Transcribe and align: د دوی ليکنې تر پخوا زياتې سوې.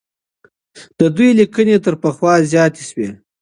د 0.99 1.01
دوی 1.15 1.29
ليکنې 1.39 1.77
تر 1.85 1.93
پخوا 2.01 2.33
زياتې 2.51 2.81
سوې. 2.89 3.09